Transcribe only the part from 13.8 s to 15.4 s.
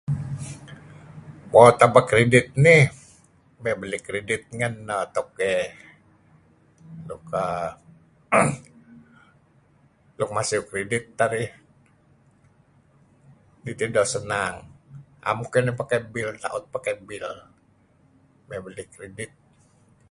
doo' senang. 'Em